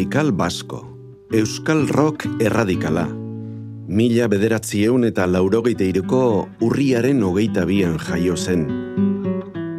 Rock 0.00 0.14
Radikal 0.14 0.32
Basko. 0.32 0.78
Euskal 1.30 1.86
Rock 1.86 2.24
Erradikala. 2.40 3.04
Mila 3.86 4.28
bederatzieun 4.32 5.04
eta 5.04 5.26
laurogeite 5.26 5.84
iruko 5.84 6.48
urriaren 6.64 7.20
hogeita 7.22 7.66
bian 7.68 7.98
jaio 7.98 8.34
zen. 8.34 8.64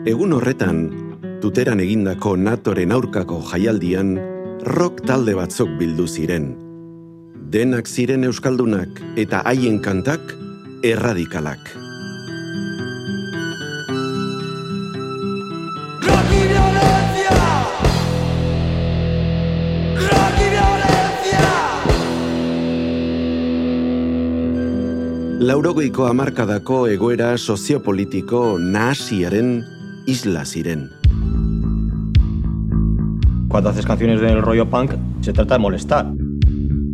Egun 0.06 0.34
horretan, 0.38 0.84
tuteran 1.42 1.82
egindako 1.82 2.36
natoren 2.38 2.92
aurkako 2.92 3.42
jaialdian, 3.50 4.20
rock 4.62 5.02
talde 5.08 5.34
batzuk 5.34 5.74
bildu 5.80 6.06
ziren. 6.06 6.52
Denak 7.50 7.90
ziren 7.90 8.24
euskaldunak 8.24 9.02
eta 9.18 9.42
haien 9.42 9.82
kantak 9.82 10.22
erradikalak. 10.84 11.91
Laurogeiko 25.42 26.04
hamarkadako 26.06 26.84
egoera 26.86 27.32
soziopolitiko 27.34 28.60
nahasiaren 28.62 29.64
isla 30.06 30.44
ziren. 30.46 30.84
Cuando 33.48 33.72
haces 33.72 33.88
canciones 33.88 34.22
del 34.22 34.44
rollo 34.44 34.70
punk, 34.70 34.92
se 35.22 35.34
trata 35.34 35.56
de 35.56 35.60
molestar. 35.60 36.14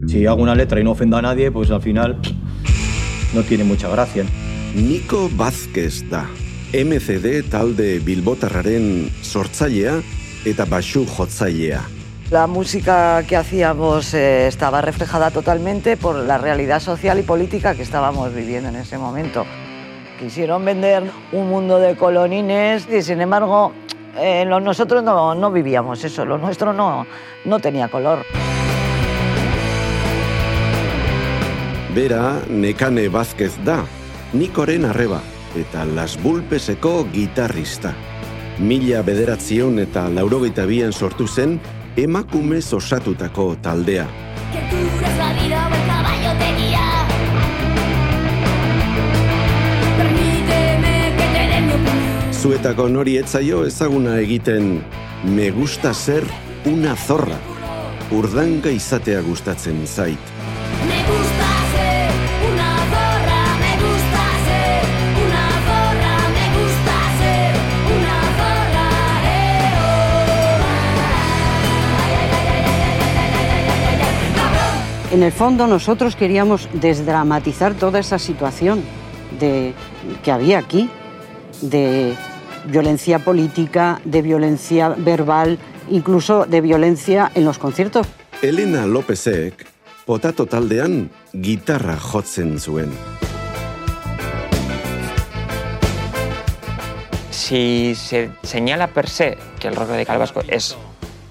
Si 0.08 0.26
hago 0.26 0.42
una 0.42 0.56
letra 0.56 0.80
y 0.80 0.86
no 0.86 0.92
ofendo 0.92 1.18
a 1.18 1.22
nadie, 1.22 1.52
pues 1.52 1.72
al 1.72 1.82
final 1.82 2.22
no 3.36 3.44
tiene 3.44 3.66
mucha 3.66 3.90
gracia. 3.90 4.24
Nico 4.74 5.30
Vázquez 5.36 6.10
da. 6.10 6.26
MCD 6.72 7.50
talde 7.50 8.00
Bilbotarraren 8.00 9.12
sortzailea 9.24 10.00
eta 10.46 10.64
basu 10.64 11.06
jotzailea. 11.06 11.97
La 12.30 12.46
música 12.46 13.24
que 13.24 13.38
hacíamos 13.38 14.14
eh, 14.14 14.48
estaba 14.48 14.82
reflejada 14.82 15.32
totalmente 15.32 15.96
por 15.96 16.16
la 16.16 16.38
realidad 16.38 16.82
social 16.82 17.20
y 17.20 17.24
política 17.24 17.74
que 17.74 17.84
estábamos 17.84 18.36
viviendo 18.36 18.68
en 18.68 18.76
ese 18.76 18.98
momento. 18.98 19.46
Quisieron 20.20 20.66
vender 20.66 21.04
un 21.32 21.48
mundo 21.48 21.80
de 21.80 21.96
colonines 21.96 22.86
y 22.92 23.02
sin 23.02 23.22
embargo 23.22 23.72
eh, 24.18 24.44
nosotros 24.46 25.04
no, 25.04 25.36
no, 25.36 25.52
vivíamos 25.52 26.04
eso, 26.04 26.26
lo 26.26 26.38
nuestro 26.38 26.74
no, 26.74 27.08
no 27.46 27.60
tenía 27.60 27.88
color. 27.88 28.26
Bera, 31.96 32.42
Nekane 32.50 33.08
Vázquez 33.08 33.58
da, 33.64 33.86
Nikoren 34.34 34.84
arreba 34.84 35.22
eta 35.56 35.86
Las 35.86 36.22
Bulpeseko 36.22 37.08
gitarrista. 37.14 37.96
Mila 38.60 39.02
bederatzion 39.02 39.80
eta 39.80 40.10
laurogeita 40.10 40.66
bian 40.66 40.92
sortu 40.92 41.28
zen 41.28 41.60
emakumez 41.98 42.74
osatutako 42.74 43.56
taldea. 43.62 44.06
Zuetako 52.42 52.88
nori 52.94 53.18
etzaio 53.18 53.64
ezaguna 53.66 54.20
egiten 54.22 54.84
me 55.26 55.50
gusta 55.52 55.94
ser 55.94 56.24
una 56.70 56.96
zorra. 57.08 57.40
Urdanga 58.14 58.70
izatea 58.70 59.22
gustatzen 59.26 59.82
zait. 59.88 60.37
En 75.18 75.24
el 75.24 75.32
fondo 75.32 75.66
nosotros 75.66 76.16
queríamos 76.16 76.70
desdramatizar 76.74 77.74
toda 77.74 77.98
esa 77.98 78.20
situación 78.20 78.84
de, 79.40 79.74
que 80.24 80.32
había 80.32 80.60
aquí, 80.60 80.92
de 81.62 82.14
violencia 82.66 83.18
política, 83.18 84.00
de 84.06 84.22
violencia 84.22 84.90
verbal, 84.90 85.58
incluso 85.90 86.46
de 86.46 86.62
violencia 86.62 87.32
en 87.34 87.46
los 87.46 87.58
conciertos. 87.58 88.06
Elena 88.44 88.86
Lópezek, 88.86 89.66
potato 90.06 90.46
taldean, 90.46 91.10
gitarra 91.34 91.98
jotzen 91.98 92.60
zuen. 92.60 92.92
Si 97.32 97.96
se 97.96 98.30
señala 98.44 98.86
per 98.90 99.10
se 99.10 99.36
que 99.60 99.68
el 99.68 99.76
rock 99.76 99.90
radical 99.90 100.20
vasco 100.20 100.42
es 100.48 100.78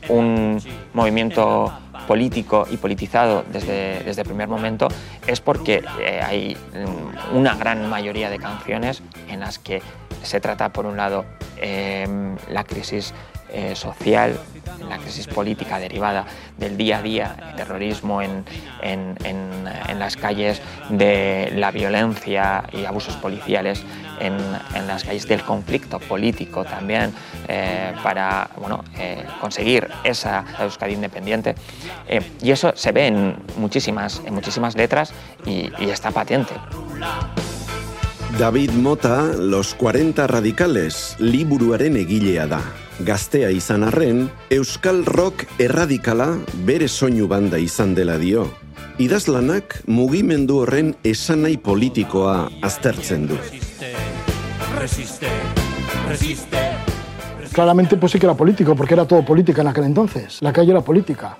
un 0.09 0.61
movimiento 0.93 1.73
político 2.06 2.67
y 2.71 2.77
politizado 2.77 3.44
desde, 3.53 4.03
desde 4.05 4.22
el 4.22 4.28
primer 4.28 4.49
momento 4.49 4.89
es 5.27 5.41
porque 5.41 5.83
eh, 6.00 6.21
hay 6.22 6.56
una 7.33 7.55
gran 7.55 7.89
mayoría 7.89 8.31
de 8.31 8.39
canciones 8.39 9.03
en 9.28 9.41
las 9.41 9.59
que 9.59 9.83
se 10.22 10.41
trata, 10.41 10.71
por 10.71 10.87
un 10.87 10.97
lado, 10.97 11.25
eh, 11.59 12.06
la 12.50 12.65
crisis 12.65 13.15
eh, 13.56 13.75
social, 13.75 14.39
la 14.87 14.99
crisis 14.99 15.27
política 15.27 15.78
derivada 15.78 16.27
del 16.59 16.77
día 16.77 16.99
a 16.99 17.03
día, 17.03 17.37
el 17.49 17.56
terrorismo 17.56 18.21
en, 18.21 18.44
en, 18.83 19.17
en, 19.25 19.99
las 19.99 20.15
calles, 20.19 20.61
de 20.91 21.50
la 21.56 21.71
violencia 21.71 22.65
y 22.71 22.84
abusos 22.84 23.16
policiales 23.16 23.83
en, 24.21 24.37
las 24.87 25.05
calles, 25.05 25.27
del 25.27 25.41
conflicto 25.41 25.99
político 26.00 26.65
también, 26.65 27.15
eh, 27.49 27.95
para 28.03 28.50
bueno, 28.61 28.84
eh, 28.99 29.25
conseguir 29.41 29.89
esa 30.05 30.45
Euskadi 30.61 30.93
independiente. 30.93 31.55
y 32.43 32.50
eso 32.50 32.72
se 32.77 32.93
ve 32.93 33.06
en 33.06 33.37
muchísimas, 33.56 34.21
en 34.27 34.34
muchísimas 34.34 34.77
letras 34.77 35.15
y, 35.47 35.71
está 35.91 36.11
patente. 36.11 36.53
David 38.39 38.72
Mota, 38.72 39.22
Los 39.22 39.75
40 39.75 40.27
Radicales, 40.27 41.16
liburuaren 41.19 41.97
egilea. 41.97 42.61
Gaztea 42.99 43.51
izan 43.53 43.84
arren, 43.84 44.31
Euskal 44.49 45.03
Rock 45.05 45.45
erradikala 45.61 46.31
bere 46.65 46.89
soinu 46.89 47.27
banda 47.29 47.59
izan 47.61 47.93
dela 47.95 48.17
dio. 48.17 48.47
Idazlanak 48.97 49.83
mugimendu 49.84 50.62
horren 50.62 50.95
esanai 51.05 51.59
politikoa 51.61 52.49
aztertzen 52.65 53.27
du. 53.29 53.37
Resiste, 54.79 55.29
resiste, 56.09 56.62
Claramente 57.53 57.97
pues 57.97 58.12
sí 58.12 58.19
que 58.19 58.27
era 58.27 58.34
político, 58.34 58.75
porque 58.75 58.95
era 58.95 59.07
todo 59.07 59.25
política 59.25 59.61
en 59.61 59.69
aquel 59.69 59.84
entonces. 59.84 60.41
La 60.41 60.53
calle 60.53 60.73
era 60.73 60.81
política. 60.81 61.37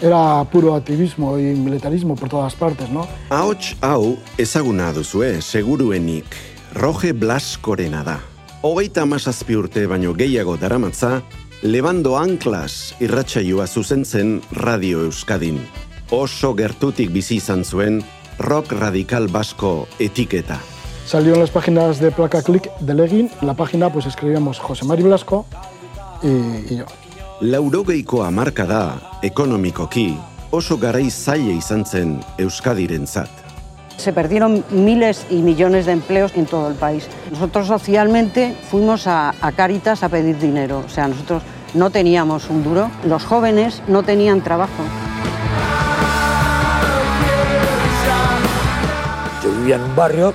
Era 0.00 0.44
puro 0.44 0.74
activismo 0.74 1.38
y 1.38 1.54
militarismo 1.54 2.14
por 2.16 2.28
todas 2.28 2.54
partes, 2.54 2.88
¿no? 2.88 3.06
Ahots 3.28 3.76
hau 3.80 4.18
ezaguna 4.38 4.92
duzue, 4.92 5.42
seguruenik, 5.42 6.26
Roge 6.74 7.12
Blaskorena 7.12 8.02
da 8.02 8.29
hogeita 8.62 9.02
amazazpi 9.02 9.56
urte 9.56 9.86
baino 9.86 10.12
gehiago 10.14 10.56
daramatza, 10.60 11.20
Lebando 11.62 12.16
Anklas 12.16 12.94
irratsaioa 13.00 13.66
zuzentzen 13.66 14.40
Radio 14.52 15.02
Euskadin. 15.04 15.60
Oso 16.10 16.54
gertutik 16.56 17.10
bizi 17.12 17.36
izan 17.36 17.64
zuen 17.64 18.00
rock 18.38 18.72
radical 18.72 19.28
vasco 19.28 19.86
etiketa. 19.98 20.58
Salió 21.06 21.34
en 21.34 21.40
las 21.40 21.50
páginas 21.50 22.00
de 22.00 22.10
Placa 22.10 22.42
Click 22.42 22.70
de 22.80 22.94
Legin, 22.94 23.30
la 23.42 23.54
página 23.54 23.92
pues 23.92 24.06
escribíamos 24.06 24.58
José 24.58 24.84
Mari 24.84 25.02
Blasco 25.02 25.46
y, 26.22 26.72
y 26.72 26.76
yo. 26.78 26.86
Laurogeiko 27.40 28.24
amarka 28.24 28.66
da, 28.66 29.18
ekonomikoki, 29.22 30.16
oso 30.50 30.78
garai 30.78 31.10
zaile 31.10 31.54
izan 31.56 31.84
zen 31.84 32.20
Euskadirentzat. 32.38 33.49
Se 34.00 34.14
perdieron 34.14 34.64
miles 34.70 35.26
y 35.28 35.42
millones 35.42 35.84
de 35.84 35.92
empleos 35.92 36.32
en 36.34 36.46
todo 36.46 36.68
el 36.68 36.74
país. 36.74 37.06
Nosotros 37.30 37.66
socialmente 37.66 38.56
fuimos 38.70 39.06
a, 39.06 39.34
a 39.42 39.52
Cáritas 39.52 40.02
a 40.02 40.08
pedir 40.08 40.38
dinero, 40.38 40.82
o 40.86 40.88
sea, 40.88 41.06
nosotros 41.06 41.42
no 41.74 41.90
teníamos 41.90 42.48
un 42.48 42.64
duro, 42.64 42.90
los 43.04 43.24
jóvenes 43.26 43.82
no 43.88 44.02
tenían 44.02 44.40
trabajo. 44.40 44.82
Yo 49.44 49.50
vivía 49.50 49.76
en 49.76 49.82
un 49.82 49.94
barrio 49.94 50.32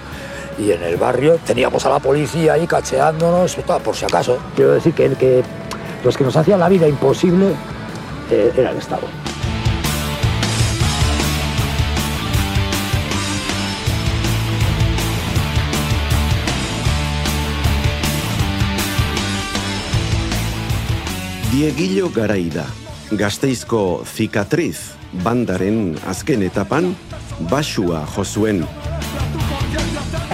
y 0.59 0.71
en 0.71 0.83
el 0.83 0.97
barrio 0.97 1.39
teníamos 1.44 1.83
a 1.88 1.89
la 1.89 1.97
policía 1.97 2.53
ahí 2.53 2.67
cacheándonos, 2.67 3.56
por 3.83 3.95
si 3.95 4.06
acaso. 4.06 4.38
Quiero 4.56 4.73
decir 4.73 4.94
que, 4.94 5.06
el 5.06 5.15
que 5.17 5.44
los 6.03 6.15
que 6.15 6.23
nos 6.23 6.35
hacían 6.38 6.59
la 6.59 6.69
vida 6.69 6.88
imposible 6.88 7.47
eh, 8.29 8.53
era 8.56 8.69
el 8.69 8.77
Estado. 8.77 9.07
Diegillo 21.56 22.10
Garaida, 22.12 22.66
gazteizko 23.16 24.04
zikatriz, 24.04 24.92
bandaren 25.24 25.94
azken 26.04 26.42
etapan, 26.44 26.90
basua 27.48 28.02
jozuen. 28.12 28.66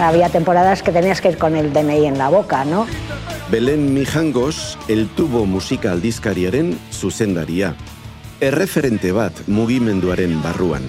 Había 0.02 0.30
temporadas 0.30 0.82
que 0.82 0.90
tenías 0.90 1.20
que 1.20 1.30
ir 1.30 1.38
con 1.38 1.54
el 1.54 1.72
DNI 1.72 2.06
en 2.06 2.18
la 2.18 2.28
boca, 2.28 2.64
¿no? 2.64 2.88
Belen 3.52 3.94
Mijangos, 3.94 4.76
el 4.88 5.06
tubo 5.14 5.46
musika 5.46 5.92
aldizkariaren 5.92 6.76
zuzendaria. 6.90 7.76
erreferente 8.40 9.12
bat 9.12 9.46
mugimenduaren 9.46 10.42
barruan. 10.42 10.82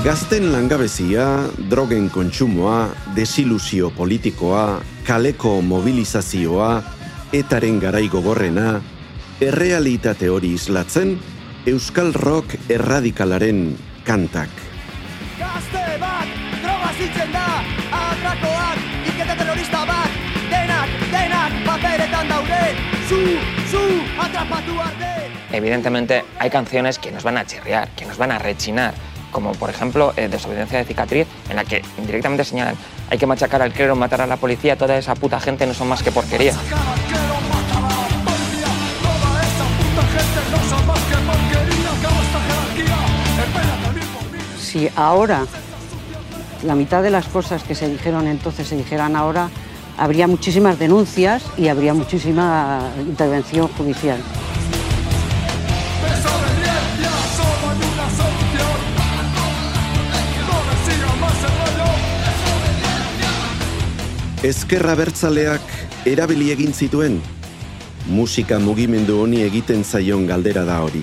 Gazten 0.00 0.46
langabezia, 0.48 1.44
drogen 1.68 2.06
kontsumoa, 2.08 2.88
desilusio 3.12 3.90
politikoa, 3.92 4.80
kaleko 5.04 5.58
mobilizazioa, 5.60 6.70
etaren 7.36 7.76
garai 7.82 8.06
gogorrena, 8.08 8.78
errealitate 9.44 10.30
hori 10.32 10.54
islatzen, 10.56 11.18
Euskal 11.68 12.14
Rock 12.16 12.56
erradikalaren 12.72 13.76
kantak. 14.08 14.48
Gazte 15.36 15.84
bat, 16.00 16.32
droga 16.62 16.94
zitzen 16.96 17.36
da, 17.36 17.44
atrakoak, 18.00 18.80
ikete 19.04 19.36
terrorista 19.42 19.84
bat, 19.84 20.16
denak, 20.48 20.96
denak, 21.12 21.60
paperetan 21.68 22.32
daude, 22.32 22.64
zu, 23.04 23.20
zu, 23.68 23.84
atrapatu 24.16 24.80
arte. 24.80 25.12
Evidentemente 25.52 26.24
hay 26.38 26.48
canciones 26.48 26.98
que 26.98 27.12
nos 27.12 27.22
van 27.22 27.36
a 27.36 27.44
chirriar, 27.44 27.90
que 27.96 28.06
nos 28.06 28.16
van 28.16 28.32
a 28.32 28.38
rechinar, 28.38 28.94
como 29.30 29.52
por 29.52 29.70
ejemplo 29.70 30.12
eh, 30.16 30.28
Desobediencia 30.28 30.78
de 30.78 30.84
cicatriz, 30.84 31.26
en 31.48 31.56
la 31.56 31.64
que 31.64 31.82
directamente 32.04 32.44
señalan 32.44 32.76
hay 33.10 33.18
que 33.18 33.26
machacar 33.26 33.62
al 33.62 33.72
clero, 33.72 33.96
matar 33.96 34.20
a 34.20 34.26
la 34.26 34.36
policía, 34.36 34.76
toda 34.76 34.96
esa 34.96 35.14
puta 35.14 35.40
gente 35.40 35.66
no 35.66 35.74
son 35.74 35.88
más 35.88 36.02
que 36.02 36.12
porquería. 36.12 36.54
Si 44.60 44.88
ahora 44.94 45.46
la 46.62 46.74
mitad 46.74 47.02
de 47.02 47.10
las 47.10 47.26
cosas 47.26 47.62
que 47.64 47.74
se 47.74 47.88
dijeron 47.88 48.28
entonces 48.28 48.68
se 48.68 48.76
dijeran 48.76 49.16
ahora, 49.16 49.50
habría 49.98 50.26
muchísimas 50.26 50.78
denuncias 50.78 51.42
y 51.56 51.68
habría 51.68 51.94
muchísima 51.94 52.80
intervención 53.00 53.68
judicial. 53.68 54.18
Ezkerra 64.40 64.94
bertzaleak 64.96 65.72
erabili 66.08 66.46
egin 66.48 66.70
zituen, 66.72 67.18
musika 68.08 68.56
mugimendu 68.56 69.18
honi 69.20 69.42
egiten 69.44 69.82
zaion 69.84 70.24
galdera 70.30 70.62
da 70.64 70.78
hori. 70.80 71.02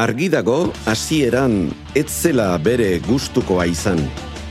Argi 0.00 0.30
dago, 0.32 0.70
hasieran 0.88 1.66
ez 1.92 2.06
zela 2.08 2.46
bere 2.56 2.88
gustukoa 3.04 3.66
izan. 3.68 4.00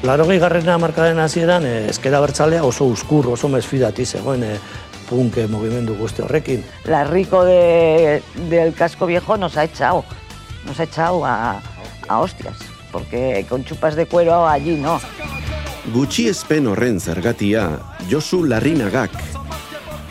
Larogei 0.06 0.38
garrena 0.44 0.78
markaren 0.78 1.24
hasieran 1.26 1.66
eh, 1.66 1.90
ezkera 1.90 2.22
bertzalea 2.22 2.62
oso 2.70 2.86
uskur, 2.86 3.32
oso 3.34 3.50
mesfidati 3.50 4.06
zegoen 4.06 4.46
eh, 4.46 4.60
punke 5.10 5.48
mugimendu 5.50 5.98
guzti 5.98 6.22
horrekin. 6.22 6.62
La 6.86 7.02
rico 7.10 7.42
de, 7.50 8.22
del 8.54 8.76
casco 8.78 9.10
viejo 9.10 9.38
nos 9.42 9.58
ha 9.58 9.64
echado, 9.64 10.06
nos 10.68 10.80
ha 10.80 10.84
echado 10.84 11.26
a, 11.26 11.58
a 12.08 12.20
hostias, 12.22 12.62
porque 12.92 13.44
con 13.50 13.66
chupas 13.66 13.96
de 13.96 14.06
cuero 14.06 14.48
allí 14.48 14.78
no. 14.78 15.02
Gutxi 15.90 16.28
ezpen 16.30 16.68
horren 16.70 17.00
zergatia, 17.02 17.64
Josu 18.06 18.44
Larrinagak. 18.46 19.16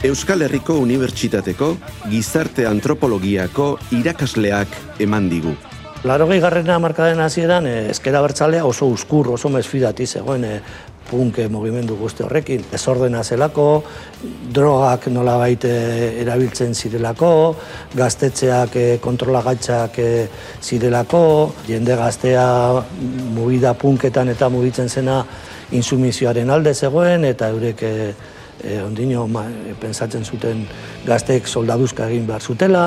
Euskal 0.03 0.43
Herriko 0.43 0.75
Unibertsitateko 0.83 1.69
Gizarte 2.11 2.67
Antropologiako 2.67 3.77
irakasleak 3.95 4.75
eman 5.07 5.29
digu. 5.31 5.55
Larogei 6.03 6.41
garrena 6.43 6.81
markaren 6.83 7.21
hasieran 7.23 7.69
eh, 7.71 7.93
bertzalea 8.03 8.65
oso 8.67 8.87
uskur, 8.87 9.29
oso 9.31 9.49
mesfidati 9.49 10.07
zegoen 10.07 10.45
eh, 10.45 10.61
punke 11.11 11.49
mugimendu 11.51 11.97
guzti 11.99 12.25
horrekin. 12.25 12.65
Desordena 12.71 13.23
zelako, 13.25 13.67
drogak 14.55 15.09
nola 15.12 15.37
baite 15.41 15.71
erabiltzen 16.23 16.75
zirelako, 16.75 17.33
gaztetxeak 17.99 18.77
eh, 18.77 18.99
kontrolagatzak 19.03 19.99
eh, 19.99 20.27
zirelako, 20.62 21.23
jende 21.69 21.97
gaztea 21.99 22.47
mugida 23.37 23.75
punketan 23.75 24.31
eta 24.35 24.49
mugitzen 24.49 24.89
zena 24.89 25.25
insumizioaren 25.77 26.51
alde 26.51 26.75
zegoen, 26.75 27.25
eta 27.25 27.49
eurek 27.55 27.83
e, 27.87 27.95
ondino 28.83 29.27
pensatzen 29.81 30.25
zuten 30.25 30.65
gazteek 31.07 31.47
soldaduzka 31.49 32.09
egin 32.11 32.27
behar 32.27 32.43
zutela. 32.43 32.85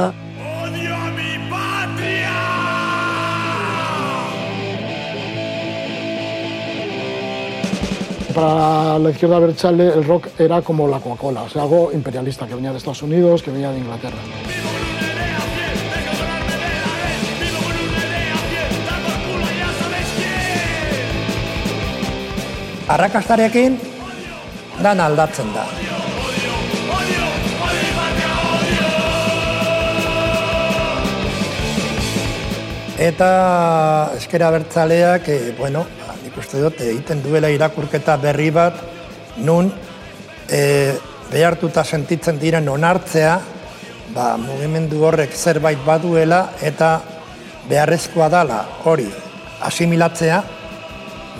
Para 8.33 8.97
la 8.97 9.09
izquierda 9.11 9.37
berchale 9.37 9.89
el 9.89 10.03
rock 10.05 10.27
era 10.39 10.61
como 10.63 10.87
la 10.87 10.99
Coca-Cola, 10.99 11.43
o 11.43 11.49
sea, 11.49 11.61
algo 11.61 11.91
imperialista 11.91 12.47
que 12.47 12.55
venía 12.55 12.71
de 12.71 12.77
Estados 12.77 13.03
Unidos, 13.03 13.43
que 13.43 13.51
venía 13.51 13.69
de 13.71 13.77
Inglaterra. 13.77 14.17
Arrakastarekin 22.87 23.79
dan 24.81 24.99
aldatzen 24.99 25.53
da. 25.53 25.65
Eta 32.97 34.11
eskera 34.17 34.49
bertzaleak, 34.49 35.27
e, 35.27 35.55
bueno, 35.57 35.85
nik 36.33 36.41
uste 36.41 36.61
dut, 36.61 36.79
egiten 36.81 37.21
duela 37.21 37.49
irakurketa 37.53 38.17
berri 38.17 38.49
bat, 38.49 38.73
nun 39.37 39.69
e, 40.49 40.93
behartuta 41.29 41.83
sentitzen 41.83 42.39
diren 42.41 42.67
onartzea, 42.69 43.35
ba, 44.15 44.33
mugimendu 44.37 45.03
horrek 45.05 45.33
zerbait 45.33 45.77
baduela 45.85 46.55
eta 46.61 47.01
beharrezkoa 47.69 48.29
dala 48.29 48.63
hori 48.83 49.07
asimilatzea, 49.61 50.43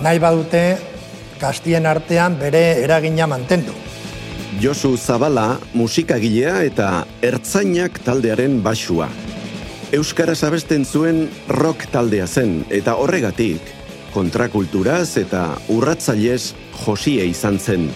nahi 0.04 0.20
badute 0.20 0.64
gaztien 1.42 1.86
artean 1.86 2.38
bere 2.38 2.84
eragina 2.84 3.28
mantendu. 3.28 3.74
Josu 4.62 4.96
Zabala 4.98 5.58
musikagilea 5.74 6.62
eta 6.64 7.06
ertzainak 7.22 7.98
taldearen 8.06 8.62
basua. 8.62 9.10
Euskaraz 9.94 10.44
abesten 10.46 10.86
zuen 10.86 11.30
rock 11.50 11.90
taldea 11.92 12.28
zen 12.28 12.62
eta 12.70 12.94
horregatik 13.02 13.83
kontrakulturaz 14.14 15.18
eta 15.18 15.44
urratzailez 15.74 16.54
josie 16.84 17.26
izan 17.26 17.58
zen. 17.60 17.90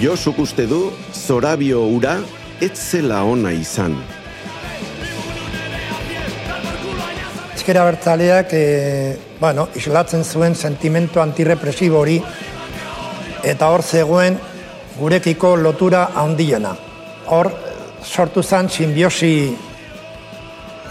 Josuk 0.00 0.38
uste 0.38 0.66
du 0.70 0.88
zorabio 1.12 1.82
ura 1.90 2.18
ez 2.60 2.74
zela 2.78 3.22
ona 3.26 3.52
izan. 3.52 3.96
Ezkera 7.54 7.84
bertzaleak, 7.84 8.52
e, 8.52 9.16
bueno, 9.40 9.68
islatzen 9.76 10.24
zuen 10.24 10.54
sentimentu 10.54 11.20
antirepresibo 11.20 12.00
hori 12.00 12.20
eta 13.44 13.68
hor 13.68 13.82
zegoen 13.82 14.38
gurekiko 14.98 15.56
lotura 15.56 16.08
handiena. 16.14 16.74
Hor 17.26 17.50
sortu 18.04 18.42
zen 18.42 18.70
simbiosi 18.70 19.32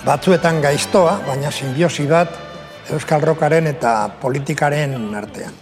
batzuetan 0.06 0.62
gaiztoa, 0.62 1.22
baina 1.28 1.52
simbiosi 1.52 2.06
bat 2.08 2.47
Euskal 2.96 3.22
Rokaren 3.22 3.68
eta 3.68 3.94
politikaren 4.22 4.96
artean. 5.16 5.54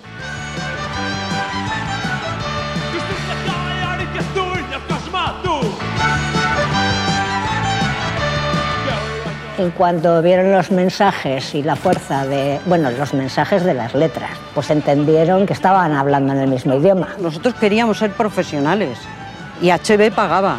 En 9.57 9.71
cuanto 9.71 10.21
vieron 10.21 10.51
los 10.51 10.69
mensajes 10.69 11.55
y 11.55 11.63
la 11.63 11.77
fuerza 11.77 12.25
de, 12.25 12.59
bueno, 12.65 12.91
los 12.91 13.13
mensajes 13.13 13.63
de 13.63 13.73
las 13.73 13.93
letras, 13.95 14.31
pues 14.53 14.69
entendieron 14.69 15.45
que 15.45 15.53
estaban 15.53 15.93
hablando 15.93 16.33
en 16.33 16.39
el 16.39 16.49
mismo 16.49 16.73
idioma. 16.73 17.07
Nosotros 17.21 17.53
queríamos 17.55 17.97
ser 17.99 18.11
profesionales 18.11 18.99
y 19.61 19.69
HB 19.71 20.11
pagaba. 20.13 20.57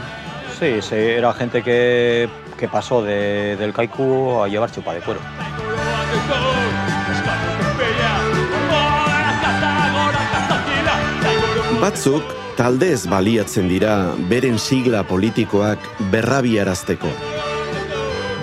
Sí, 0.59 0.81
sí, 0.81 0.95
era 0.95 1.35
gente 1.35 1.63
que, 1.63 2.27
que 2.59 2.69
pasó 2.69 3.03
de- 3.03 3.57
del 3.57 3.75
kaiku 3.75 4.43
a 4.43 4.49
llevar 4.49 4.71
chupa 4.73 4.95
de 4.95 5.01
cuero. 5.01 5.21
Batzuk 11.87 12.33
taldez 12.59 13.05
baliatzen 13.07 13.69
dira 13.71 13.93
beren 14.27 14.57
sigla 14.59 15.05
politikoak 15.07 15.85
berrabiarazteko. 16.11 17.07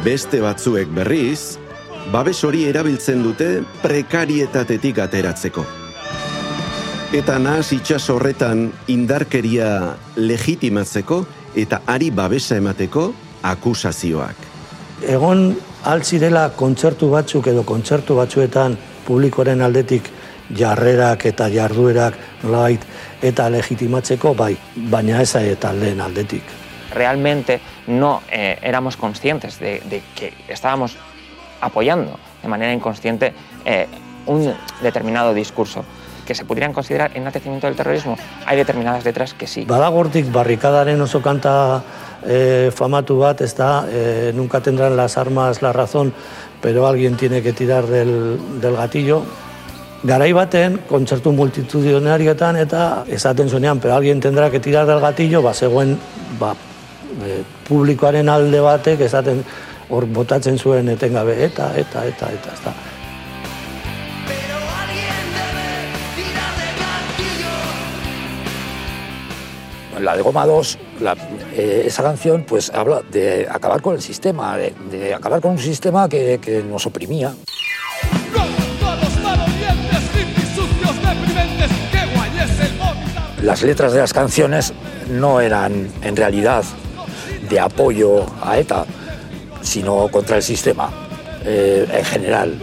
Beste 0.06 0.40
batzuek 0.40 0.88
berriz, 0.96 1.58
babes 2.14 2.38
hori 2.48 2.62
erabiltzen 2.70 3.20
dute 3.26 3.50
prekarietatetik 3.82 5.02
ateratzeko. 5.04 5.66
Eta 7.20 7.36
nahas 7.36 7.74
itxas 7.76 8.08
horretan 8.16 8.70
indarkeria 8.96 9.74
legitimatzeko 10.16 11.20
eta 11.66 11.82
ari 11.84 12.14
babesa 12.16 12.62
emateko 12.64 13.10
akusazioak. 13.52 14.48
Egon 15.04 15.50
altzirela 15.84 16.48
kontzertu 16.56 17.12
batzuk 17.12 17.52
edo 17.52 17.68
kontzertu 17.68 18.16
batzuetan 18.24 18.80
publikoaren 19.04 19.68
aldetik 19.68 20.08
jarrerak 20.56 21.26
eta 21.26 21.50
jarduerak 21.50 22.18
nolabait 22.44 22.82
eta 23.22 23.50
legitimatzeko 23.50 24.34
bai, 24.36 24.56
baina 24.76 25.22
ez 25.22 25.36
eta 25.36 25.74
lehen 25.74 26.02
aldetik. 26.02 26.44
Realmente 26.94 27.60
no 27.88 28.22
eh, 28.32 28.58
éramos 28.62 28.98
conscientes 28.98 29.60
de, 29.60 29.82
de, 29.90 30.02
que 30.16 30.34
estábamos 30.48 30.98
apoyando 31.62 32.20
de 32.42 32.48
manera 32.48 32.74
inconsciente 32.74 33.34
eh, 33.66 33.88
un 34.26 34.54
determinado 34.82 35.34
discurso 35.34 35.84
que 36.26 36.36
se 36.36 36.46
pudieran 36.46 36.74
considerar 36.74 37.12
enaltecimiento 37.16 37.68
del 37.68 37.76
terrorismo, 37.76 38.18
hay 38.46 38.58
determinadas 38.58 39.04
letras 39.04 39.34
que 39.34 39.48
sí. 39.48 39.66
Badagortik 39.66 40.32
barrikadaren 40.32 41.02
oso 41.02 41.22
kanta 41.22 41.84
eh, 42.26 42.72
famatu 42.74 43.18
bat, 43.20 43.42
ez 43.42 43.54
da, 43.56 43.86
eh, 43.90 44.32
nunca 44.34 44.62
tendrán 44.62 44.96
las 44.96 45.18
armas 45.18 45.62
la 45.62 45.74
razón, 45.74 46.14
pero 46.62 46.88
alguien 46.88 47.18
tiene 47.18 47.42
que 47.42 47.52
tirar 47.52 47.86
del, 47.88 48.40
del 48.62 48.76
gatillo. 48.76 49.24
Garai 50.04 50.34
baten, 50.36 50.82
kontzertu 50.90 51.32
multitudinarioetan 51.32 52.58
eta 52.60 53.06
esaten 53.08 53.48
zuenean, 53.48 53.80
pero 53.80 53.96
alguien 53.96 54.20
tendrá 54.20 54.50
que 54.52 54.60
tirar 54.60 54.86
del 54.86 55.00
gatillo, 55.00 55.42
ba, 55.42 55.54
zegoen 55.54 55.96
ba, 56.40 56.50
e, 57.24 57.38
publikoaren 57.70 58.28
alde 58.28 58.60
batek 58.60 59.06
esaten 59.08 59.40
hor 59.88 60.06
botatzen 60.12 60.60
zuen 60.60 60.92
etengabe 60.92 61.38
eta, 61.46 61.70
eta, 61.80 62.04
eta, 62.04 62.34
eta, 62.36 62.52
ez 62.52 62.62
da. 62.66 62.74
La 70.04 70.18
de 70.18 70.22
Goma 70.22 70.46
2, 70.46 70.78
la, 71.00 71.16
eh, 71.56 71.84
esa 71.86 72.04
canción, 72.04 72.44
pues 72.44 72.70
habla 72.76 73.04
de 73.10 73.48
acabar 73.50 73.82
con 73.82 73.96
el 73.96 74.02
sistema, 74.02 74.58
de, 74.58 74.74
de 74.92 75.14
acabar 75.14 75.40
con 75.40 75.52
un 75.52 75.60
sistema 75.60 76.10
que, 76.10 76.42
que 76.44 76.62
nos 76.62 76.86
oprimía. 76.86 77.32
Las 83.44 83.62
letras 83.62 83.92
de 83.92 84.00
las 84.00 84.14
canciones 84.14 84.74
no 85.10 85.42
eran 85.42 85.90
en 86.02 86.16
realidad 86.16 86.64
de 87.50 87.60
apoyo 87.60 88.26
a 88.42 88.58
ETA, 88.58 88.86
sino 89.62 90.08
contra 90.08 90.38
el 90.38 90.44
sistema 90.44 90.90
eh, 91.44 91.86
en 91.92 92.06
general. 92.06 92.58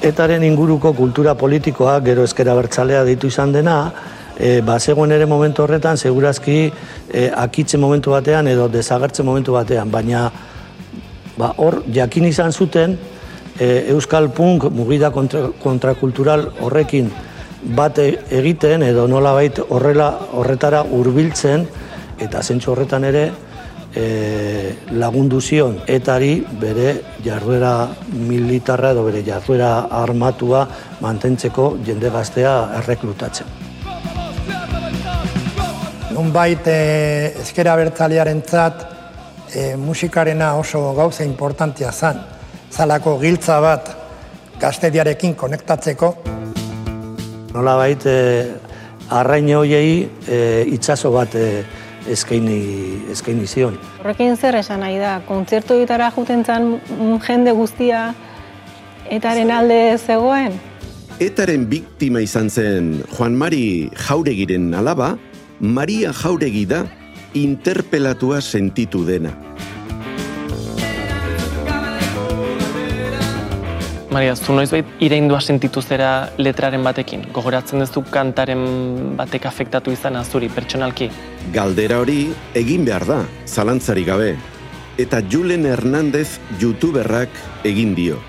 Etaren 0.00 0.42
inguruko 0.42 0.94
kultura 0.94 1.34
politikoa 1.34 2.00
gero 2.00 2.24
eskera 2.24 2.54
bertzalea 2.54 3.04
ditu 3.04 3.28
izan 3.28 3.52
dena, 3.52 3.92
e, 4.38 4.60
ba, 4.64 4.80
zegoen 4.80 5.12
ere 5.12 5.26
momentu 5.26 5.64
horretan, 5.64 6.00
segurazki 6.00 6.72
e, 7.12 7.30
akitze 7.36 7.76
momentu 7.76 8.12
batean 8.16 8.48
edo 8.48 8.68
desagertze 8.68 9.22
momentu 9.22 9.52
batean, 9.52 9.92
baina 9.92 10.30
ba, 11.36 11.52
hor 11.56 11.82
jakin 11.92 12.24
izan 12.32 12.52
zuten 12.52 12.96
e, 13.58 13.86
Euskal 13.90 14.30
Punk 14.30 14.68
mugida 14.70 15.10
kontra, 15.10 15.48
kontrakultural 15.62 16.48
horrekin 16.60 17.10
bate 17.76 18.06
egiten 18.30 18.82
edo 18.84 19.06
nolabait 19.08 19.58
horrela 19.68 20.10
horretara 20.32 20.82
hurbiltzen 20.84 21.66
eta 22.20 22.42
zentsu 22.42 22.72
horretan 22.72 23.04
ere 23.08 23.24
e, 23.94 24.74
lagundu 24.92 25.40
zion 25.40 25.78
etari 25.86 26.34
bere 26.60 26.94
jarduera 27.24 27.88
militarra 28.12 28.92
edo 28.92 29.04
bere 29.06 29.22
jarduera 29.26 29.86
armatua 30.02 30.66
mantentzeko 31.00 31.76
jende 31.86 32.10
gaztea 32.10 32.54
erreklutatzen. 32.82 33.46
Nunbait 36.14 36.66
e, 36.70 37.34
ezkera 37.42 37.74
bertzalearen 37.74 38.42
zat, 38.46 38.84
e, 39.50 39.74
musikarena 39.76 40.54
oso 40.54 40.92
gauza 40.94 41.24
importantia 41.24 41.90
zan. 41.90 42.33
Zalako 42.74 43.20
giltza 43.20 43.60
bat 43.62 43.90
gaztediarekin 44.58 45.36
konektatzeko. 45.38 46.08
Nola 47.54 47.76
bait, 47.78 48.02
e, 48.02 48.16
arrain 49.14 49.46
hoiei 49.54 50.08
e, 50.26 50.38
itxaso 50.74 51.12
bat 51.14 51.36
e, 51.38 51.62
eskaini, 52.10 52.58
eskaini 53.14 53.46
zion. 53.46 53.78
Horrekin 54.00 54.34
zer 54.34 54.58
esan 54.58 54.82
nahi 54.82 54.98
da, 54.98 55.20
kontzertu 55.28 55.78
egitara 55.78 56.10
juten 56.16 56.42
zan 56.42 56.72
jende 57.22 57.54
guztia 57.54 58.08
etaren 59.06 59.54
alde 59.54 59.78
zegoen? 59.98 60.58
Etaren 61.22 61.68
biktima 61.70 62.24
izan 62.26 62.50
zen 62.50 63.04
Juan 63.14 63.38
Mari 63.38 63.90
Jauregiren 64.08 64.72
alaba, 64.74 65.12
Maria 65.60 66.10
Jauregi 66.10 66.66
da 66.66 66.82
interpelatua 67.38 68.42
sentitu 68.42 69.06
dena. 69.06 69.30
Maria, 74.14 74.36
zu 74.36 74.54
noizbait 74.54 74.86
ireindua 75.02 75.40
sentitu 75.42 75.82
zera 75.82 76.28
letraren 76.38 76.84
batekin? 76.86 77.24
Gogoratzen 77.34 77.80
duzu 77.82 78.04
kantaren 78.14 78.60
batek 79.18 79.48
afektatu 79.50 79.90
izan 79.90 80.14
azuri, 80.20 80.46
pertsonalki? 80.54 81.08
Galdera 81.56 81.98
hori 81.98 82.28
egin 82.54 82.84
behar 82.86 83.02
da, 83.08 83.16
zalantzari 83.50 84.04
gabe. 84.06 84.28
Eta 85.02 85.18
Julen 85.32 85.66
Hernandez 85.66 86.38
youtuberrak 86.60 87.40
egin 87.66 87.96
dio. 87.98 88.20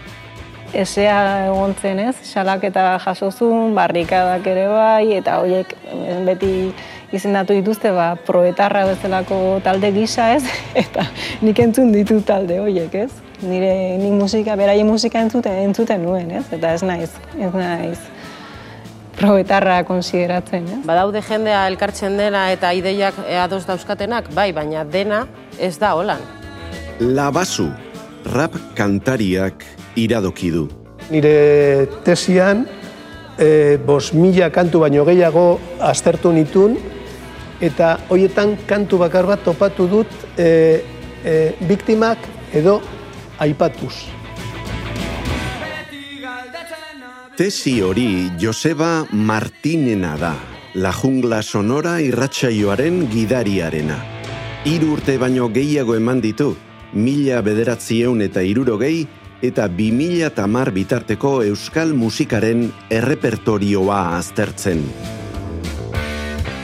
Esea 0.74 1.20
egon 1.52 1.78
zen 1.78 2.02
ez, 2.08 2.16
salaketa 2.32 2.88
jasozun, 3.06 3.78
barrikadak 3.78 4.50
ere 4.56 4.66
bai, 4.72 5.14
eta 5.20 5.38
horiek 5.44 5.78
beti 6.26 6.52
izendatu 7.14 7.54
dituzte 7.60 7.94
ba, 7.94 8.16
proetarra 8.26 8.88
bezalako 8.90 9.62
talde 9.62 9.94
gisa 9.94 10.32
ez, 10.40 10.42
eta 10.88 11.06
nik 11.46 11.62
entzun 11.68 11.94
ditu 11.94 12.24
talde 12.26 12.58
horiek 12.66 13.00
ez 13.06 13.12
nire 13.42 13.98
ni 13.98 14.12
musika, 14.12 14.56
beraien 14.56 14.88
musika 14.88 15.22
entzuten, 15.22 15.58
entzuten 15.68 16.04
nuen, 16.04 16.32
ez? 16.32 16.46
Eta 16.56 16.74
ez 16.76 16.84
naiz, 16.84 17.12
ez 17.40 17.52
naiz 17.54 17.98
probetarra 19.16 19.82
konsideratzen, 19.88 20.68
ez? 20.68 20.80
Badaude 20.88 21.22
jendea 21.26 21.66
elkartzen 21.72 22.18
dena 22.20 22.50
eta 22.54 22.72
ideiak 22.76 23.18
ados 23.42 23.64
dauzkatenak, 23.68 24.32
bai, 24.36 24.52
baina 24.56 24.84
dena 24.84 25.26
ez 25.60 25.76
da 25.80 25.94
holan. 25.96 26.24
Labazu, 27.00 27.70
rap 28.34 28.56
kantariak 28.76 29.66
iradoki 30.00 30.52
du. 30.52 30.68
Nire 31.12 31.88
tesian, 32.06 32.66
e, 33.38 33.78
bos 33.86 34.14
mila 34.14 34.50
kantu 34.52 34.82
baino 34.86 35.06
gehiago 35.08 35.48
aztertu 35.80 36.32
nitun, 36.34 36.78
eta 37.64 37.96
hoietan 38.10 38.56
kantu 38.68 39.00
bakar 39.00 39.28
bat 39.30 39.44
topatu 39.46 39.88
dut 39.88 40.12
e, 40.38 40.50
e, 41.24 41.36
biktimak 41.68 42.20
edo 42.56 42.80
aipatuz. 43.40 43.94
Tesi 47.36 47.82
hori 47.82 48.32
Joseba 48.40 49.06
Martinena 49.12 50.16
da, 50.16 50.36
La 50.76 50.94
Jungla 50.96 51.42
Sonora 51.44 51.98
irratsaioaren 52.00 53.10
gidariarena. 53.12 53.98
Hiru 54.66 54.94
urte 54.96 55.18
baino 55.20 55.50
gehiago 55.52 55.98
eman 56.00 56.22
ditu, 56.24 56.54
mila 56.94 57.42
bederatzieun 57.44 58.24
eta 58.24 58.42
irurogei 58.42 59.06
eta 59.44 59.68
bi 59.68 59.90
mila 59.92 60.30
tamar 60.32 60.72
bitarteko 60.72 61.42
euskal 61.44 61.92
musikaren 61.94 62.70
errepertorioa 62.90 64.00
aztertzen. 64.16 64.86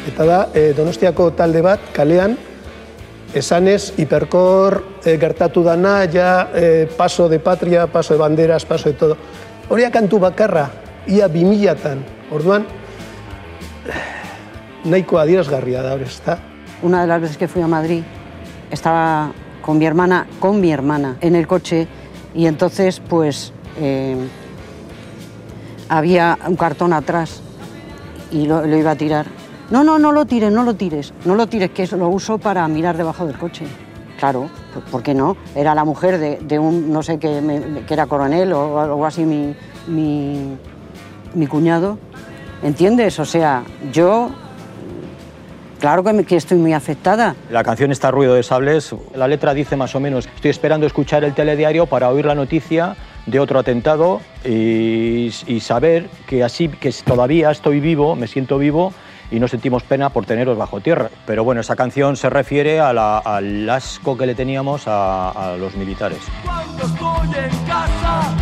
Eta 0.07 0.25
da, 0.25 0.39
e, 0.55 0.71
Donostiako 0.73 1.29
talde 1.37 1.61
bat, 1.61 1.83
kalean, 1.93 2.37
esanez, 3.33 3.93
hiperkor 3.97 4.83
e, 5.05 5.17
gertatu 5.17 5.63
dana, 5.63 6.05
ja 6.11 6.49
e, 6.53 6.87
paso 6.97 7.29
de 7.29 7.39
patria, 7.39 7.87
paso 7.87 8.13
de 8.13 8.19
banderas, 8.19 8.65
paso 8.65 8.89
de 8.89 8.95
todo. 8.95 9.17
Horia 9.69 9.91
kantu 9.91 10.19
bakarra, 10.19 10.69
ia 11.07 11.27
bimilatan, 11.27 12.03
orduan, 12.31 12.65
nahiko 14.91 15.19
adierazgarria 15.19 15.81
da, 15.81 15.93
hori, 15.95 16.03
ezta? 16.03 16.39
Una 16.81 17.01
de 17.01 17.07
las 17.07 17.21
veces 17.21 17.37
que 17.37 17.47
fui 17.47 17.61
a 17.61 17.67
Madrid, 17.67 18.03
estaba 18.69 19.31
con 19.61 19.77
mi 19.77 19.85
hermana, 19.85 20.27
con 20.39 20.59
mi 20.59 20.71
hermana, 20.71 21.17
en 21.21 21.35
el 21.35 21.47
coche, 21.47 21.87
y 22.33 22.47
entonces, 22.47 22.99
pues, 22.99 23.53
eh, 23.79 24.17
había 25.89 26.37
un 26.47 26.55
cartón 26.55 26.93
atrás 26.93 27.41
y 28.31 28.45
lo, 28.47 28.65
lo 28.65 28.77
iba 28.77 28.91
a 28.91 28.95
tirar 28.95 29.40
No, 29.71 29.85
no, 29.85 29.97
no 29.97 30.11
lo 30.11 30.25
tires, 30.25 30.51
no 30.51 30.63
lo 30.63 30.73
tires, 30.73 31.13
no 31.23 31.33
lo 31.35 31.47
tires, 31.47 31.71
que 31.71 31.87
lo 31.95 32.09
uso 32.09 32.37
para 32.37 32.67
mirar 32.67 32.97
debajo 32.97 33.25
del 33.25 33.37
coche. 33.37 33.65
Claro, 34.19 34.49
¿por 34.91 35.01
qué 35.01 35.13
no? 35.13 35.37
Era 35.55 35.73
la 35.73 35.85
mujer 35.85 36.17
de, 36.17 36.39
de 36.41 36.59
un, 36.59 36.91
no 36.91 37.01
sé, 37.01 37.17
que, 37.19 37.39
me, 37.39 37.85
que, 37.85 37.93
era 37.93 38.05
coronel 38.05 38.51
o 38.51 38.79
algo 38.81 39.05
así, 39.05 39.23
mi, 39.23 39.55
mi, 39.87 40.57
mi 41.33 41.47
cuñado. 41.47 41.97
¿Entiendes? 42.61 43.17
O 43.19 43.25
sea, 43.25 43.63
yo 43.91 44.29
Claro 45.79 46.03
que, 46.03 46.13
me, 46.13 46.25
que, 46.25 46.35
estoy 46.35 46.59
muy 46.59 46.73
afectada. 46.73 47.35
La 47.49 47.63
canción 47.63 47.91
está 47.91 48.11
Ruido 48.11 48.35
de 48.35 48.43
Sables. 48.43 48.93
La 49.15 49.27
letra 49.27 49.55
dice 49.55 49.75
más 49.75 49.95
o 49.95 49.99
menos, 49.99 50.27
estoy 50.35 50.51
esperando 50.51 50.85
escuchar 50.85 51.23
el 51.23 51.33
telediario 51.33 51.87
para 51.87 52.09
oír 52.09 52.25
la 52.25 52.35
noticia 52.35 52.95
de 53.25 53.39
otro 53.39 53.57
atentado 53.57 54.21
y, 54.45 55.31
y 55.47 55.59
saber 55.61 56.07
que 56.27 56.43
así, 56.43 56.67
que 56.67 56.93
todavía 57.03 57.49
estoy 57.49 57.79
vivo, 57.79 58.15
me 58.15 58.27
siento 58.27 58.59
vivo 58.59 58.93
y 59.31 59.39
no 59.39 59.47
sentimos 59.47 59.83
pena 59.83 60.09
por 60.09 60.25
teneros 60.25 60.57
bajo 60.57 60.81
tierra. 60.81 61.09
Pero 61.25 61.43
bueno, 61.43 61.61
esa 61.61 61.75
canción 61.75 62.15
se 62.17 62.29
refiere 62.29 62.79
a 62.79 62.93
la- 62.93 63.17
al 63.19 63.69
asco 63.69 64.17
que 64.17 64.25
le 64.25 64.35
teníamos 64.35 64.87
a, 64.87 65.29
a 65.31 65.57
los 65.57 65.75
militares. 65.75 66.19
Cuando 66.45 66.83
estoy 66.85 67.43
en 67.45 67.65
casa, 67.65 68.35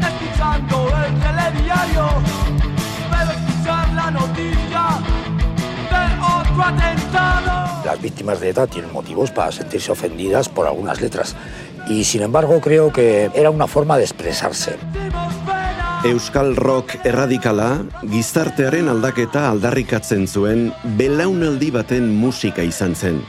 escuchando 0.00 0.88
el 1.06 1.14
telediario, 1.20 2.08
puedo 3.08 3.30
escuchar 3.32 3.92
la 3.94 4.10
noticia 4.10 4.82
de 5.90 6.50
otro 6.50 6.62
atentado. 6.64 7.84
Las 7.84 8.00
víctimas 8.00 8.40
de 8.40 8.50
ETA 8.50 8.66
tienen 8.66 8.92
motivos 8.92 9.30
para 9.30 9.52
sentirse 9.52 9.92
ofendidas 9.92 10.48
por 10.48 10.66
algunas 10.66 11.00
letras. 11.00 11.36
Y 11.88 12.04
sin 12.04 12.22
embargo 12.22 12.60
creo 12.60 12.92
que 12.92 13.30
era 13.34 13.50
una 13.50 13.66
forma 13.66 13.96
de 13.98 14.04
expresarse. 14.04 14.76
Euskal 16.02 16.56
rock 16.58 16.96
erradikala 17.06 17.84
gizartearen 18.10 18.88
aldaketa 18.90 19.44
aldarrikatzen 19.52 20.24
zuen 20.26 20.64
belaunaldi 20.98 21.68
baten 21.70 22.08
musika 22.18 22.64
izan 22.66 22.96
zen. 22.98 23.20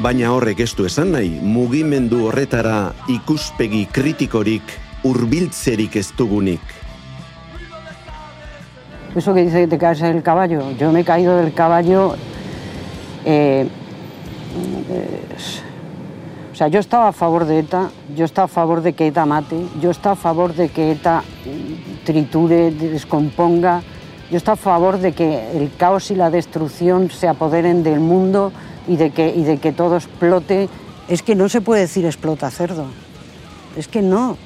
Baina 0.00 0.30
horrek 0.32 0.62
ez 0.64 0.70
du 0.78 0.86
esan 0.88 1.12
nahi 1.12 1.34
mugimendu 1.44 2.22
horretara 2.30 2.94
ikuspegi 3.12 3.82
kritikorik 3.92 4.72
hurbiltzerik 5.04 5.98
ez 6.00 6.06
dugunik. 6.16 6.64
Eso 9.14 9.34
que 9.34 9.44
dice 9.44 9.60
que 9.60 9.68
te 9.68 9.78
caes 9.78 10.00
del 10.00 10.22
caballo, 10.22 10.70
yo 10.80 10.92
me 10.92 11.00
he 11.00 11.04
caído 11.04 11.36
del 11.36 11.52
caballo. 11.52 12.14
eh, 13.26 13.68
eh, 14.88 15.71
sea, 16.62 16.68
yo 16.68 16.78
estaba 16.78 17.08
a 17.08 17.12
favor 17.12 17.44
de 17.44 17.58
ETA, 17.58 17.90
yo 18.14 18.24
estaba 18.24 18.44
a 18.44 18.48
favor 18.48 18.82
de 18.82 18.92
que 18.92 19.08
ETA 19.08 19.26
mate, 19.26 19.66
yo 19.80 19.90
estaba 19.90 20.12
a 20.12 20.16
favor 20.16 20.54
de 20.54 20.68
que 20.68 20.92
ETA 20.92 21.24
triture, 22.04 22.70
descomponga, 22.70 23.82
yo 24.30 24.36
estaba 24.36 24.54
a 24.54 24.56
favor 24.56 24.98
de 24.98 25.10
que 25.10 25.50
el 25.56 25.72
caos 25.76 26.12
y 26.12 26.14
la 26.14 26.30
destrucción 26.30 27.10
se 27.10 27.26
apoderen 27.26 27.82
del 27.82 27.98
mundo 27.98 28.52
y 28.86 28.94
de 28.94 29.10
que, 29.10 29.34
y 29.34 29.42
de 29.42 29.58
que 29.58 29.72
todo 29.72 29.96
explote. 29.96 30.68
Es 31.08 31.24
que 31.24 31.34
no 31.34 31.48
se 31.48 31.60
puede 31.62 31.80
decir 31.80 32.06
explota 32.06 32.48
cerdo. 32.48 32.86
Es 33.76 33.88
que 33.88 34.00
no. 34.00 34.36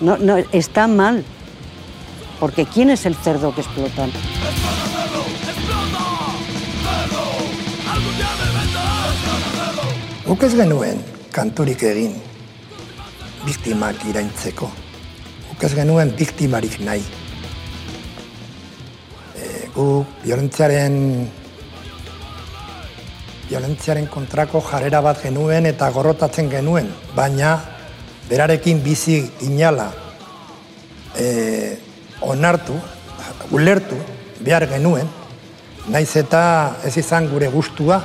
No, 0.00 0.16
está 0.52 0.86
mal. 0.86 1.24
Porque 2.38 2.64
¿quién 2.64 2.90
es 2.90 3.06
el 3.06 3.16
cerdo 3.16 3.52
que 3.52 3.62
explota? 3.62 4.06
Guk 10.26 10.42
ez 10.44 10.54
genuen 10.54 11.19
kanturik 11.32 11.82
egin 11.86 12.14
biktimak 13.44 14.04
iraintzeko. 14.10 14.68
Guk 15.48 15.64
ez 15.64 15.72
genuen 15.74 16.12
biktimarik 16.16 16.78
nahi. 16.84 17.02
E, 19.36 19.44
gu 19.74 19.86
violentziaren 20.24 20.96
violentziaren 23.50 24.06
kontrako 24.06 24.62
jarrera 24.62 25.00
bat 25.02 25.22
genuen 25.22 25.66
eta 25.66 25.90
gorrotatzen 25.90 26.50
genuen, 26.50 26.90
baina 27.16 27.56
berarekin 28.28 28.82
bizi 28.84 29.18
inala 29.46 29.88
e, 31.18 31.76
onartu, 32.22 32.76
ulertu 33.50 33.98
behar 34.40 34.68
genuen, 34.70 35.08
naiz 35.90 36.10
eta 36.20 36.42
ez 36.86 36.94
izan 37.02 37.26
gure 37.32 37.48
gustua, 37.50 37.98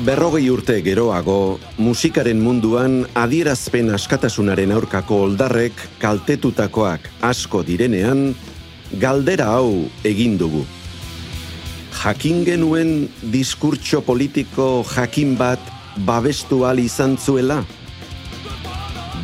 Berrogei 0.00 0.46
urte 0.48 0.78
geroago, 0.80 1.58
musikaren 1.76 2.38
munduan 2.40 3.02
adierazpen 3.20 3.90
askatasunaren 3.92 4.72
aurkako 4.72 5.18
oldarrek 5.26 5.76
kaltetutakoak 6.00 7.04
asko 7.28 7.60
direnean, 7.68 8.30
galdera 9.02 9.50
hau 9.58 9.90
egin 10.08 10.38
dugu. 10.40 10.64
Jakin 12.00 12.46
genuen 12.48 12.94
diskurtso 13.20 14.00
politiko 14.00 14.86
jakin 14.88 15.36
bat 15.36 15.60
babestu 16.08 16.64
ahal 16.64 16.80
izan 16.80 17.18
zuela? 17.20 17.60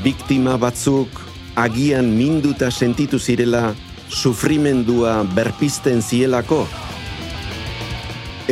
Biktima 0.04 0.58
batzuk 0.60 1.08
agian 1.56 2.12
minduta 2.18 2.68
sentitu 2.68 3.16
zirela 3.16 3.70
sufrimendua 4.12 5.22
berpizten 5.32 6.04
zielako? 6.04 6.66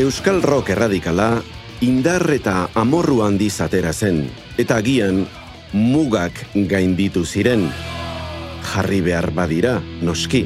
Euskal 0.00 0.40
rock 0.40 0.72
erradikala 0.72 1.44
indar 1.80 2.24
eta 2.32 2.68
amorru 2.74 3.22
handiz 3.24 3.60
atera 3.60 3.92
zen, 3.92 4.28
eta 4.58 4.76
agian 4.80 5.26
mugak 5.72 6.32
gainditu 6.54 7.24
ziren. 7.26 7.70
Jarri 8.64 9.00
behar 9.04 9.30
badira, 9.34 9.80
noski. 10.00 10.44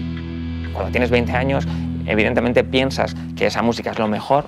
Cuando 0.73 0.91
tienes 0.93 1.11
20 1.11 1.33
años, 1.33 1.67
evidentemente 2.07 2.64
piensas 2.64 3.14
que 3.37 3.47
esa 3.47 3.62
música 3.62 3.91
es 3.93 3.99
lo 3.99 4.09
mejor, 4.09 4.47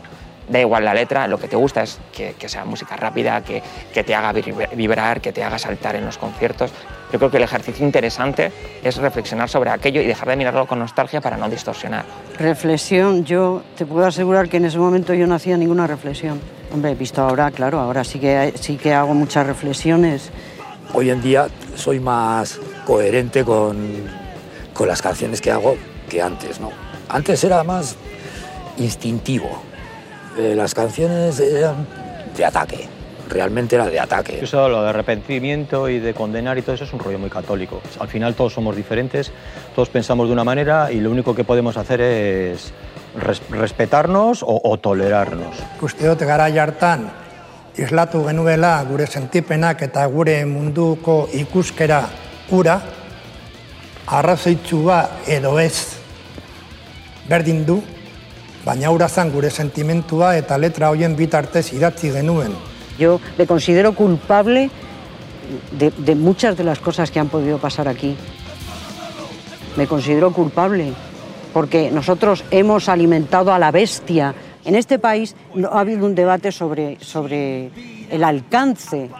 da 0.48 0.60
igual 0.60 0.84
la 0.84 0.94
letra, 0.94 1.28
lo 1.28 1.38
que 1.38 1.46
te 1.46 1.54
gusta 1.56 1.82
es 1.82 2.00
que, 2.12 2.34
que 2.38 2.48
sea 2.48 2.64
música 2.64 2.96
rápida, 2.96 3.42
que, 3.44 3.62
que 3.94 4.02
te 4.02 4.14
haga 4.14 4.32
vibra- 4.32 4.68
vibrar, 4.74 5.20
que 5.20 5.32
te 5.32 5.44
haga 5.44 5.58
saltar 5.58 5.94
en 5.94 6.04
los 6.04 6.18
conciertos. 6.18 6.72
Yo 7.12 7.18
creo 7.18 7.30
que 7.30 7.36
el 7.36 7.44
ejercicio 7.44 7.84
interesante 7.86 8.50
es 8.82 8.96
reflexionar 8.96 9.48
sobre 9.48 9.70
aquello 9.70 10.00
y 10.00 10.06
dejar 10.06 10.28
de 10.28 10.36
mirarlo 10.36 10.66
con 10.66 10.78
nostalgia 10.80 11.20
para 11.20 11.36
no 11.36 11.48
distorsionar. 11.48 12.04
Reflexión, 12.38 13.24
yo 13.24 13.62
te 13.76 13.86
puedo 13.86 14.06
asegurar 14.06 14.48
que 14.48 14.56
en 14.56 14.64
ese 14.64 14.78
momento 14.78 15.14
yo 15.14 15.26
no 15.28 15.34
hacía 15.36 15.56
ninguna 15.56 15.86
reflexión. 15.86 16.40
Hombre, 16.72 16.94
visto 16.94 17.20
ahora, 17.20 17.50
claro, 17.50 17.80
ahora 17.80 18.04
sí 18.04 18.20
que, 18.20 18.52
sí 18.60 18.76
que 18.76 18.94
hago 18.94 19.12
muchas 19.12 19.44
reflexiones. 19.46 20.30
Hoy 20.92 21.10
en 21.10 21.20
día 21.20 21.48
soy 21.74 21.98
más 21.98 22.60
coherente 22.86 23.44
con, 23.44 23.76
con 24.72 24.86
las 24.86 25.02
canciones 25.02 25.40
que 25.40 25.50
hago 25.50 25.76
que 26.08 26.22
antes, 26.22 26.60
¿no? 26.60 26.70
Antes 27.08 27.42
era 27.42 27.64
más 27.64 27.96
instintivo. 28.78 29.62
Eh, 30.38 30.54
las 30.54 30.74
canciones 30.74 31.40
eran 31.40 31.86
de 32.36 32.44
ataque, 32.44 32.86
realmente 33.28 33.74
era 33.74 33.86
de 33.86 33.98
ataque. 33.98 34.38
Eso, 34.40 34.68
lo 34.68 34.82
de 34.82 34.90
arrepentimiento 34.90 35.88
y 35.88 35.98
de 35.98 36.14
condenar 36.14 36.56
y 36.56 36.62
todo 36.62 36.76
eso 36.76 36.84
es 36.84 36.92
un 36.92 37.00
rollo 37.00 37.18
muy 37.18 37.30
católico. 37.30 37.80
Al 37.98 38.06
final 38.06 38.34
todos 38.34 38.52
somos 38.52 38.76
diferentes, 38.76 39.32
todos 39.74 39.88
pensamos 39.88 40.28
de 40.28 40.32
una 40.34 40.44
manera 40.44 40.92
y 40.92 41.00
lo 41.00 41.10
único 41.10 41.34
que 41.34 41.42
podemos 41.42 41.76
hacer 41.76 42.00
es 42.00 42.72
res- 43.16 43.42
respetarnos 43.50 44.42
o, 44.42 44.60
o 44.62 44.76
tolerarnos. 44.78 45.56
Uste 45.80 46.06
dut 46.06 46.20
garai 46.26 46.58
hartan 46.58 47.10
islatu 47.78 48.24
genuela 48.26 48.82
gure 48.84 49.06
sentipenak 49.06 49.82
eta 49.82 50.04
gure 50.06 50.44
munduko 50.44 51.28
ikuskera 51.32 52.02
ura, 52.50 52.80
arrazoitzua 54.06 54.98
edo 55.26 55.58
ez 55.60 55.96
berdin 57.28 57.64
du, 57.64 57.78
baina 58.64 58.90
ura 58.90 59.08
zan 59.08 59.30
gure 59.30 59.50
sentimentua 59.50 60.34
eta 60.36 60.58
letra 60.58 60.90
hoien 60.90 61.14
bitartez 61.16 61.72
idatzi 61.72 62.10
genuen. 62.12 62.52
Yo 62.98 63.20
le 63.38 63.46
considero 63.46 63.94
culpable 63.94 64.68
de, 65.72 65.90
de 65.96 66.14
muchas 66.14 66.56
de 66.56 66.64
las 66.64 66.78
cosas 66.80 67.10
que 67.10 67.20
han 67.20 67.28
podido 67.28 67.58
pasar 67.58 67.88
aquí. 67.88 68.16
Me 69.76 69.86
considero 69.86 70.32
culpable 70.32 70.92
porque 71.52 71.90
nosotros 71.90 72.44
hemos 72.50 72.88
alimentado 72.88 73.52
a 73.52 73.58
la 73.58 73.70
bestia. 73.70 74.34
En 74.64 74.74
este 74.74 74.98
país 74.98 75.34
no 75.54 75.68
ha 75.68 75.80
habido 75.80 76.06
un 76.06 76.14
debate 76.14 76.52
sobre, 76.52 76.98
sobre 77.00 77.70
el 78.10 78.24
alcance, 78.24 79.10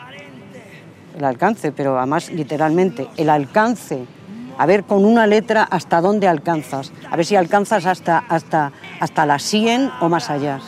el 1.16 1.24
alcance, 1.24 1.72
pero 1.72 1.98
además 1.98 2.30
literalmente, 2.30 3.08
el 3.16 3.30
alcance. 3.30 4.04
A 4.58 4.66
ver 4.66 4.84
con 4.84 5.04
una 5.04 5.26
letra 5.26 5.62
hasta 5.62 6.00
dónde 6.00 6.28
alcanzas. 6.28 6.92
A 7.10 7.16
ver 7.16 7.24
si 7.24 7.36
alcanzas 7.36 7.86
hasta, 7.86 8.18
hasta, 8.18 8.72
hasta 9.00 9.26
la 9.26 9.38
100 9.38 9.90
o 10.00 10.08
más 10.08 10.28
allá. 10.28 10.60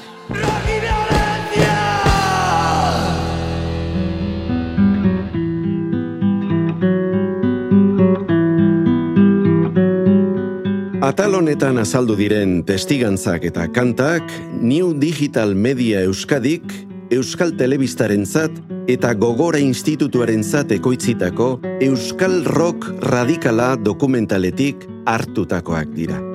Atal 11.13 11.35
honetan 11.37 11.77
azaldu 11.77 12.15
diren 12.17 12.63
testigantzak 12.65 13.43
eta 13.45 13.67
kantak 13.69 14.31
New 14.65 14.95
Digital 14.97 15.53
Media 15.53 16.01
Euskadik 16.07 16.65
Euskal 17.13 17.53
Telebistarentzat 17.59 18.57
eta 18.89 19.13
Gogora 19.21 19.61
Institutuarentzat 19.61 20.73
ekoitzitako 20.79 21.53
Euskal 21.85 22.41
Rock 22.49 22.89
Radikala 23.13 23.75
dokumentaletik 23.77 24.89
hartutakoak 25.05 25.93
dira. 25.93 26.32